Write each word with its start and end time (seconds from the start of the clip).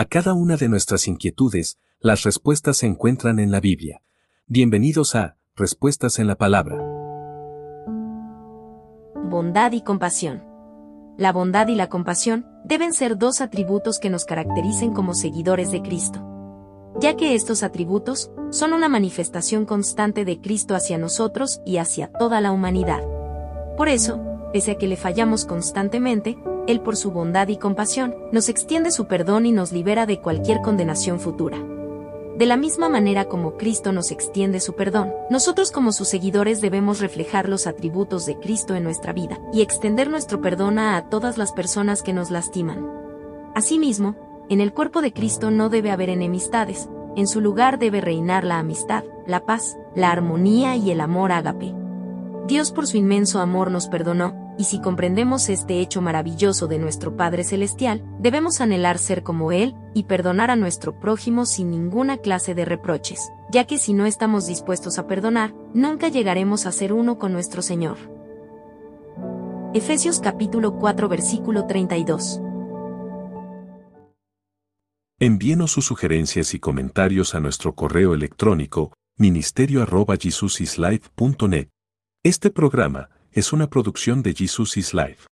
A 0.00 0.06
cada 0.06 0.32
una 0.32 0.56
de 0.56 0.70
nuestras 0.70 1.06
inquietudes, 1.08 1.78
las 2.00 2.22
respuestas 2.22 2.78
se 2.78 2.86
encuentran 2.86 3.38
en 3.38 3.50
la 3.50 3.60
Biblia. 3.60 4.00
Bienvenidos 4.46 5.14
a 5.14 5.36
Respuestas 5.54 6.18
en 6.18 6.26
la 6.26 6.36
Palabra. 6.36 6.78
Bondad 9.28 9.72
y 9.72 9.82
compasión. 9.82 10.42
La 11.18 11.34
bondad 11.34 11.68
y 11.68 11.74
la 11.74 11.90
compasión 11.90 12.46
deben 12.64 12.94
ser 12.94 13.18
dos 13.18 13.42
atributos 13.42 13.98
que 13.98 14.08
nos 14.08 14.24
caractericen 14.24 14.94
como 14.94 15.12
seguidores 15.12 15.70
de 15.70 15.82
Cristo. 15.82 16.24
Ya 16.98 17.14
que 17.14 17.34
estos 17.34 17.62
atributos 17.62 18.30
son 18.48 18.72
una 18.72 18.88
manifestación 18.88 19.66
constante 19.66 20.24
de 20.24 20.40
Cristo 20.40 20.74
hacia 20.74 20.96
nosotros 20.96 21.60
y 21.66 21.76
hacia 21.76 22.10
toda 22.10 22.40
la 22.40 22.52
humanidad. 22.52 23.02
Por 23.76 23.90
eso, 23.90 24.18
pese 24.52 24.72
a 24.72 24.74
que 24.78 24.88
le 24.88 24.96
fallamos 24.96 25.44
constantemente, 25.44 26.38
Él 26.66 26.80
por 26.80 26.96
su 26.96 27.10
bondad 27.10 27.48
y 27.48 27.56
compasión, 27.56 28.14
nos 28.32 28.48
extiende 28.48 28.90
su 28.90 29.06
perdón 29.06 29.46
y 29.46 29.52
nos 29.52 29.72
libera 29.72 30.06
de 30.06 30.20
cualquier 30.20 30.60
condenación 30.60 31.20
futura. 31.20 31.58
De 32.40 32.46
la 32.46 32.56
misma 32.56 32.88
manera 32.88 33.26
como 33.26 33.58
Cristo 33.58 33.92
nos 33.92 34.10
extiende 34.10 34.60
su 34.60 34.72
perdón, 34.72 35.12
nosotros 35.28 35.70
como 35.70 35.92
sus 35.92 36.08
seguidores 36.08 36.62
debemos 36.62 37.00
reflejar 37.00 37.50
los 37.50 37.66
atributos 37.66 38.24
de 38.24 38.38
Cristo 38.38 38.74
en 38.74 38.82
nuestra 38.82 39.12
vida 39.12 39.38
y 39.52 39.60
extender 39.60 40.08
nuestro 40.08 40.40
perdón 40.40 40.78
a 40.78 41.10
todas 41.10 41.36
las 41.36 41.52
personas 41.52 42.02
que 42.02 42.14
nos 42.14 42.30
lastiman. 42.30 42.88
Asimismo, 43.54 44.16
en 44.48 44.62
el 44.62 44.72
cuerpo 44.72 45.02
de 45.02 45.12
Cristo 45.12 45.50
no 45.50 45.68
debe 45.68 45.90
haber 45.90 46.08
enemistades, 46.08 46.88
en 47.14 47.26
su 47.26 47.42
lugar 47.42 47.78
debe 47.78 48.00
reinar 48.00 48.44
la 48.44 48.58
amistad, 48.58 49.04
la 49.26 49.44
paz, 49.44 49.76
la 49.94 50.10
armonía 50.10 50.76
y 50.76 50.90
el 50.90 51.02
amor 51.02 51.32
ágape. 51.32 51.74
Dios 52.46 52.72
por 52.72 52.86
su 52.86 52.96
inmenso 52.96 53.40
amor 53.40 53.70
nos 53.70 53.88
perdonó, 53.88 54.39
y 54.60 54.64
si 54.64 54.78
comprendemos 54.78 55.48
este 55.48 55.80
hecho 55.80 56.02
maravilloso 56.02 56.66
de 56.66 56.78
nuestro 56.78 57.16
Padre 57.16 57.44
Celestial, 57.44 58.04
debemos 58.18 58.60
anhelar 58.60 58.98
ser 58.98 59.22
como 59.22 59.52
Él, 59.52 59.74
y 59.94 60.02
perdonar 60.02 60.50
a 60.50 60.56
nuestro 60.56 61.00
prójimo 61.00 61.46
sin 61.46 61.70
ninguna 61.70 62.18
clase 62.18 62.54
de 62.54 62.66
reproches, 62.66 63.30
ya 63.50 63.66
que 63.66 63.78
si 63.78 63.94
no 63.94 64.04
estamos 64.04 64.46
dispuestos 64.46 64.98
a 64.98 65.06
perdonar, 65.06 65.54
nunca 65.72 66.08
llegaremos 66.08 66.66
a 66.66 66.72
ser 66.72 66.92
uno 66.92 67.18
con 67.18 67.32
nuestro 67.32 67.62
Señor. 67.62 67.96
Efesios 69.72 70.20
capítulo 70.20 70.76
4 70.76 71.08
versículo 71.08 71.66
32 71.66 72.42
Envíenos 75.20 75.72
sus 75.72 75.86
sugerencias 75.86 76.52
y 76.52 76.58
comentarios 76.58 77.34
a 77.34 77.40
nuestro 77.40 77.74
correo 77.74 78.12
electrónico 78.12 78.92
ministerio.jesusislife.net. 79.16 81.68
Este 82.22 82.50
programa 82.50 83.08
es 83.32 83.52
una 83.52 83.68
producción 83.68 84.22
de 84.22 84.34
Jesus 84.34 84.76
is 84.76 84.92
Life. 84.92 85.30